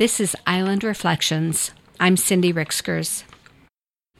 This 0.00 0.18
is 0.18 0.34
Island 0.46 0.82
Reflections. 0.82 1.72
I'm 2.00 2.16
Cindy 2.16 2.54
Ricksgers. 2.54 3.24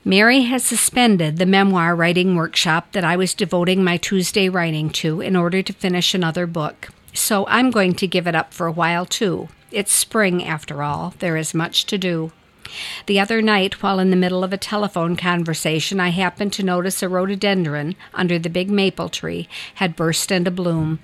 Mary 0.05 0.41
has 0.41 0.63
suspended 0.63 1.37
the 1.37 1.47
memoir 1.47 1.95
writing 1.95 2.35
workshop 2.35 2.91
that 2.91 3.03
I 3.03 3.15
was 3.17 3.33
devoting 3.33 3.83
my 3.83 3.97
Tuesday 3.97 4.47
writing 4.47 4.91
to 4.91 5.21
in 5.21 5.35
order 5.35 5.63
to 5.63 5.73
finish 5.73 6.13
another 6.13 6.45
book. 6.45 6.89
So 7.15 7.47
I'm 7.47 7.71
going 7.71 7.95
to 7.95 8.05
give 8.05 8.27
it 8.27 8.35
up 8.35 8.53
for 8.53 8.67
a 8.67 8.71
while 8.71 9.07
too. 9.07 9.47
It's 9.71 9.91
spring, 9.91 10.45
after 10.45 10.83
all. 10.83 11.15
There 11.17 11.35
is 11.35 11.55
much 11.55 11.87
to 11.87 11.97
do. 11.97 12.31
The 13.07 13.19
other 13.19 13.41
night, 13.41 13.81
while 13.81 13.97
in 13.97 14.11
the 14.11 14.15
middle 14.15 14.43
of 14.43 14.53
a 14.53 14.57
telephone 14.57 15.15
conversation, 15.15 15.99
I 15.99 16.09
happened 16.09 16.53
to 16.53 16.63
notice 16.63 17.01
a 17.01 17.09
rhododendron 17.09 17.95
under 18.13 18.37
the 18.37 18.51
big 18.51 18.69
maple 18.69 19.09
tree 19.09 19.49
had 19.73 19.95
burst 19.95 20.31
into 20.31 20.51
bloom. 20.51 20.99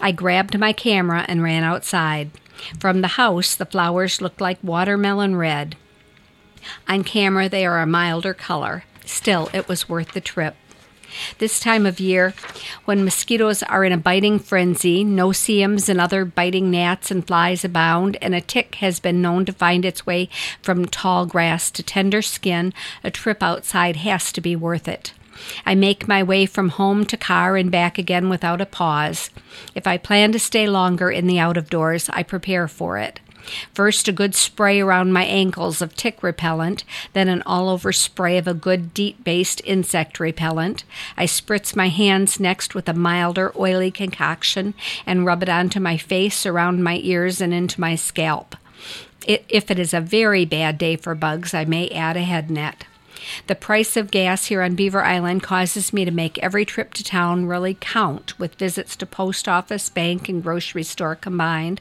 I 0.00 0.12
grabbed 0.12 0.56
my 0.56 0.72
camera 0.72 1.24
and 1.26 1.42
ran 1.42 1.64
outside. 1.64 2.30
From 2.78 3.00
the 3.00 3.08
house, 3.08 3.54
the 3.54 3.66
flowers 3.66 4.20
looked 4.20 4.40
like 4.40 4.58
watermelon 4.62 5.36
red. 5.36 5.76
On 6.88 7.04
camera, 7.04 7.48
they 7.48 7.64
are 7.64 7.80
a 7.80 7.86
milder 7.86 8.34
color. 8.34 8.84
Still, 9.04 9.48
it 9.52 9.68
was 9.68 9.88
worth 9.88 10.12
the 10.12 10.20
trip. 10.20 10.56
This 11.38 11.58
time 11.58 11.86
of 11.86 11.98
year, 11.98 12.34
when 12.84 13.04
mosquitoes 13.04 13.62
are 13.64 13.84
in 13.84 13.92
a 13.92 13.98
biting 13.98 14.38
frenzy, 14.38 15.02
no-see-ums 15.02 15.88
and 15.88 16.00
other 16.00 16.24
biting 16.24 16.70
gnats 16.70 17.10
and 17.10 17.26
flies 17.26 17.64
abound, 17.64 18.16
and 18.22 18.34
a 18.34 18.40
tick 18.40 18.76
has 18.76 19.00
been 19.00 19.20
known 19.20 19.44
to 19.46 19.52
find 19.52 19.84
its 19.84 20.06
way 20.06 20.28
from 20.62 20.86
tall 20.86 21.26
grass 21.26 21.70
to 21.72 21.82
tender 21.82 22.22
skin, 22.22 22.72
a 23.02 23.10
trip 23.10 23.42
outside 23.42 23.96
has 23.96 24.30
to 24.32 24.40
be 24.40 24.54
worth 24.54 24.86
it. 24.86 25.12
I 25.64 25.74
make 25.74 26.08
my 26.08 26.22
way 26.22 26.46
from 26.46 26.70
home 26.70 27.04
to 27.06 27.16
car 27.16 27.56
and 27.56 27.70
back 27.70 27.98
again 27.98 28.28
without 28.28 28.60
a 28.60 28.66
pause. 28.66 29.30
If 29.74 29.86
I 29.86 29.98
plan 29.98 30.32
to 30.32 30.38
stay 30.38 30.68
longer 30.68 31.10
in 31.10 31.26
the 31.26 31.38
out 31.38 31.56
of 31.56 31.70
doors, 31.70 32.08
I 32.10 32.22
prepare 32.22 32.68
for 32.68 32.98
it. 32.98 33.20
First, 33.72 34.08
a 34.08 34.12
good 34.12 34.34
spray 34.34 34.80
around 34.80 35.12
my 35.12 35.24
ankles 35.24 35.80
of 35.80 35.96
tick 35.96 36.22
repellent, 36.22 36.84
then 37.12 37.28
an 37.28 37.42
all 37.46 37.68
over 37.68 37.92
spray 37.92 38.38
of 38.38 38.46
a 38.46 38.54
good 38.54 38.92
DEET 38.94 39.24
based 39.24 39.62
insect 39.64 40.20
repellent. 40.20 40.84
I 41.16 41.24
spritz 41.24 41.74
my 41.74 41.88
hands 41.88 42.38
next 42.38 42.74
with 42.74 42.88
a 42.88 42.94
milder, 42.94 43.52
oily 43.58 43.90
concoction 43.90 44.74
and 45.06 45.24
rub 45.24 45.42
it 45.42 45.48
onto 45.48 45.80
my 45.80 45.96
face, 45.96 46.44
around 46.46 46.82
my 46.82 46.98
ears, 47.02 47.40
and 47.40 47.54
into 47.54 47.80
my 47.80 47.94
scalp. 47.94 48.56
It, 49.26 49.44
if 49.48 49.70
it 49.70 49.78
is 49.78 49.92
a 49.94 50.00
very 50.00 50.44
bad 50.44 50.78
day 50.78 50.96
for 50.96 51.14
bugs, 51.14 51.54
I 51.54 51.64
may 51.64 51.88
add 51.90 52.16
a 52.16 52.22
head 52.22 52.50
net. 52.50 52.84
The 53.46 53.54
price 53.54 53.96
of 53.96 54.10
gas 54.10 54.46
here 54.46 54.62
on 54.62 54.74
Beaver 54.74 55.04
Island 55.04 55.42
causes 55.42 55.92
me 55.92 56.04
to 56.04 56.10
make 56.10 56.38
every 56.38 56.64
trip 56.64 56.94
to 56.94 57.04
town 57.04 57.46
really 57.46 57.76
count, 57.80 58.38
with 58.38 58.54
visits 58.54 58.96
to 58.96 59.06
post 59.06 59.48
office, 59.48 59.88
bank, 59.88 60.28
and 60.28 60.42
grocery 60.42 60.82
store 60.82 61.14
combined. 61.14 61.80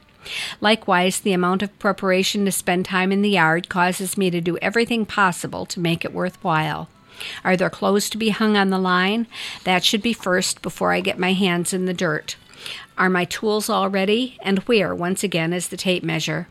Likewise, 0.59 1.19
the 1.19 1.33
amount 1.33 1.63
of 1.63 1.79
preparation 1.79 2.45
to 2.45 2.51
spend 2.51 2.85
time 2.85 3.11
in 3.11 3.21
the 3.21 3.29
yard 3.29 3.69
causes 3.69 4.17
me 4.17 4.29
to 4.29 4.41
do 4.41 4.57
everything 4.57 5.05
possible 5.05 5.65
to 5.65 5.79
make 5.79 6.03
it 6.03 6.13
worthwhile. 6.13 6.89
Are 7.43 7.57
there 7.57 7.69
clothes 7.69 8.09
to 8.11 8.17
be 8.17 8.29
hung 8.29 8.55
on 8.55 8.69
the 8.69 8.79
line? 8.79 9.27
That 9.63 9.83
should 9.83 10.01
be 10.01 10.13
first 10.13 10.61
before 10.61 10.93
I 10.93 11.01
get 11.01 11.19
my 11.19 11.33
hands 11.33 11.73
in 11.73 11.85
the 11.85 11.93
dirt. 11.93 12.35
Are 12.97 13.09
my 13.09 13.25
tools 13.25 13.69
all 13.69 13.89
ready? 13.89 14.37
And 14.41 14.59
where, 14.59 14.93
once 14.93 15.23
again, 15.23 15.53
is 15.53 15.69
the 15.69 15.77
tape 15.77 16.03
measure? 16.03 16.47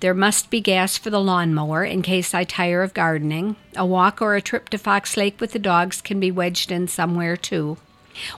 There 0.00 0.14
must 0.14 0.50
be 0.50 0.60
gas 0.60 0.98
for 0.98 1.10
the 1.10 1.20
lawnmower 1.20 1.84
in 1.84 2.02
case 2.02 2.34
I 2.34 2.44
tire 2.44 2.82
of 2.82 2.94
gardening. 2.94 3.56
A 3.76 3.86
walk 3.86 4.20
or 4.20 4.34
a 4.34 4.42
trip 4.42 4.68
to 4.70 4.78
Fox 4.78 5.16
Lake 5.16 5.40
with 5.40 5.52
the 5.52 5.58
dogs 5.58 6.00
can 6.00 6.20
be 6.20 6.30
wedged 6.30 6.70
in 6.70 6.88
somewhere, 6.88 7.36
too. 7.36 7.76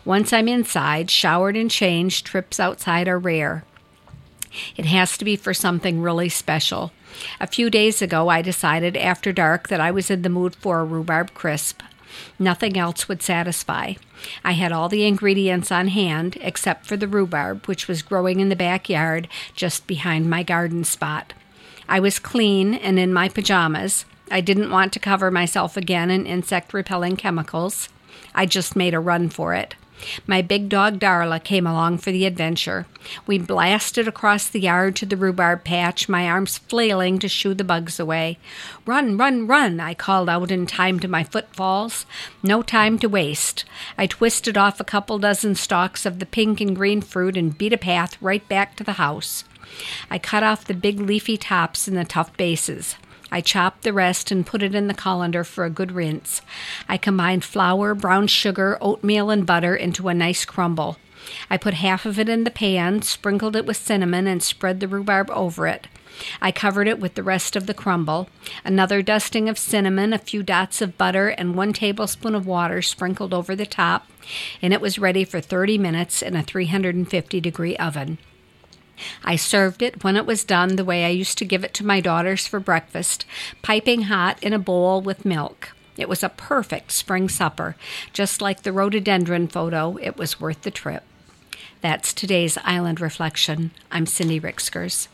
Once 0.04 0.32
I'm 0.32 0.48
inside, 0.48 1.10
showered 1.10 1.56
and 1.56 1.70
changed, 1.70 2.26
trips 2.26 2.58
outside 2.58 3.08
are 3.08 3.18
rare. 3.18 3.64
It 4.76 4.86
has 4.86 5.16
to 5.18 5.24
be 5.24 5.36
for 5.36 5.54
something 5.54 6.00
really 6.00 6.28
special. 6.28 6.92
A 7.40 7.46
few 7.46 7.70
days 7.70 8.02
ago, 8.02 8.28
I 8.28 8.42
decided 8.42 8.96
after 8.96 9.32
dark 9.32 9.68
that 9.68 9.80
I 9.80 9.90
was 9.90 10.10
in 10.10 10.22
the 10.22 10.28
mood 10.28 10.56
for 10.56 10.80
a 10.80 10.84
rhubarb 10.84 11.34
crisp. 11.34 11.82
Nothing 12.38 12.76
else 12.76 13.08
would 13.08 13.22
satisfy. 13.22 13.94
I 14.44 14.52
had 14.52 14.72
all 14.72 14.88
the 14.88 15.06
ingredients 15.06 15.70
on 15.70 15.88
hand 15.88 16.38
except 16.41 16.86
for 16.86 16.96
the 16.96 17.08
rhubarb, 17.08 17.66
which 17.66 17.88
was 17.88 18.02
growing 18.02 18.41
in 18.41 18.48
the 18.48 18.56
backyard 18.56 19.28
just 19.54 19.86
behind 19.86 20.30
my 20.30 20.42
garden 20.42 20.84
spot. 20.84 21.32
I 21.88 22.00
was 22.00 22.18
clean 22.18 22.74
and 22.74 22.98
in 22.98 23.12
my 23.12 23.28
pajamas. 23.28 24.04
I 24.30 24.41
didn't 24.41 24.70
want 24.70 24.92
to 24.92 25.00
cover 25.00 25.30
myself 25.30 25.76
again 25.76 26.10
in 26.10 26.26
insect 26.26 26.74
repelling 26.74 27.16
chemicals. 27.16 27.88
I 28.34 28.47
just 28.47 28.76
made 28.76 28.94
a 28.94 29.00
run 29.00 29.30
for 29.30 29.54
it. 29.54 29.74
My 30.26 30.42
big 30.42 30.69
dog 30.69 30.98
Darla 30.98 31.42
came 31.42 31.66
along 31.66 31.98
for 31.98 32.12
the 32.12 32.26
adventure. 32.26 32.86
We 33.26 33.38
blasted 33.38 34.06
across 34.06 34.48
the 34.48 34.60
yard 34.60 34.97
to 34.97 35.06
the 35.06 35.16
rhubarb 35.16 35.64
patch, 35.64 36.09
my 36.09 36.28
arms 36.28 36.59
flailing 36.59 37.19
to 37.20 37.28
shoo 37.28 37.54
the 37.54 37.64
bugs 37.64 37.98
away. 37.98 38.38
Run, 38.86 39.16
run, 39.16 39.47
run, 39.47 39.81
I 39.81 39.94
called 39.94 40.28
out 40.28 40.50
in 40.50 40.66
time 40.66 41.00
to 41.00 41.09
my 41.09 41.25
footfalls. 41.25 42.06
No 42.42 42.62
time 42.62 42.98
to 43.00 43.09
waste. 43.09 43.64
I 43.97 44.06
twisted 44.06 44.56
off 44.56 44.81
a 44.81 44.84
couple 44.84 45.19
dozen 45.19 45.54
stalks 45.54 46.06
of 46.06 46.19
the 46.19 46.26
pink 46.26 46.60
and 46.60 46.76
green 46.76 47.00
fruit 47.00 47.36
and 47.36 47.56
beat 47.56 47.72
a 47.72 47.78
path 47.78 48.20
right 48.20 48.47
back 48.48 48.76
to 48.76 48.84
the 48.84 48.92
house. 48.92 49.44
I 50.10 50.19
cut 50.19 50.42
off 50.42 50.65
the 50.65 50.75
big 50.75 51.00
leafy 51.00 51.36
tops 51.36 51.88
and 51.88 51.97
the 51.97 52.04
tough 52.04 52.36
bases. 52.36 52.97
I 53.31 53.41
chopped 53.41 53.83
the 53.83 53.93
rest 53.93 54.31
and 54.31 54.47
put 54.47 54.62
it 54.62 54.75
in 54.75 54.89
the 54.89 54.94
colander 54.94 55.44
for 55.44 55.65
a 55.65 55.71
good 55.71 55.93
rinse. 55.93 56.41
I 56.89 56.97
combined 56.97 57.44
flour, 57.44 57.94
brown 57.94 58.27
sugar, 58.27 58.78
oatmeal, 58.81 59.31
and 59.31 59.47
butter 59.47 59.77
into 59.77 60.09
a 60.09 60.15
nice 60.15 60.44
crumble. 60.44 60.97
I 61.50 61.56
put 61.56 61.75
half 61.75 62.06
of 62.06 62.19
it 62.19 62.28
in 62.28 62.44
the 62.44 62.50
pan, 62.50 63.03
sprinkled 63.03 63.56
it 63.56 63.66
with 63.66 63.77
cinnamon, 63.77 64.27
and 64.27 64.43
spread 64.43 64.81
the 64.81 64.89
rhubarb 64.89 65.31
over 65.31 65.66
it. 65.66 65.87
I 66.41 66.50
covered 66.53 66.89
it 66.89 66.99
with 66.99 67.15
the 67.15 67.22
rest 67.22 67.55
of 67.55 67.66
the 67.66 67.75
crumble, 67.75 68.28
another 68.65 69.03
dusting 69.03 69.49
of 69.49 69.59
cinnamon, 69.59 70.12
a 70.12 70.19
few 70.19 70.43
dots 70.43 70.81
of 70.81 70.99
butter, 70.99 71.28
and 71.28 71.55
one 71.55 71.72
tablespoon 71.72 72.34
of 72.34 72.47
water 72.47 72.83
sprinkled 72.83 73.34
over 73.34 73.55
the 73.55 73.66
top, 73.66 74.09
and 74.60 74.72
it 74.72 74.81
was 74.81 74.99
ready 74.99 75.25
for 75.25 75.41
30 75.41 75.78
minutes 75.78 76.22
in 76.22 76.34
a 76.34 76.43
350 76.43 77.41
degree 77.41 77.77
oven. 77.77 78.19
I 79.25 79.36
served 79.36 79.82
it 79.82 80.04
when 80.04 80.16
it 80.16 80.26
was 80.26 80.44
done 80.44 80.76
the 80.76 80.84
way 80.84 81.04
I 81.04 81.10
used 81.10 81.38
to 81.38 81.44
give 81.44 81.64
it 81.64 81.75
to 81.75 81.86
my 81.86 82.00
daughters 82.00 82.47
for 82.47 82.60
breakfast, 82.60 83.25
piping 83.62 84.03
hot 84.03 84.42
in 84.42 84.53
a 84.53 84.59
bowl 84.59 85.00
with 85.00 85.25
milk. 85.25 85.70
It 85.97 86.09
was 86.09 86.22
a 86.22 86.28
perfect 86.28 86.92
spring 86.92 87.28
supper. 87.28 87.75
Just 88.12 88.41
like 88.41 88.62
the 88.62 88.72
rhododendron 88.72 89.48
photo, 89.48 89.98
it 90.00 90.16
was 90.16 90.41
worth 90.41 90.62
the 90.62 90.70
trip. 90.70 91.03
That's 91.81 92.12
today's 92.12 92.56
Island 92.59 93.00
Reflection. 93.00 93.72
I'm 93.91 94.06
Cindy 94.06 94.41
Ricksgers. 94.41 95.09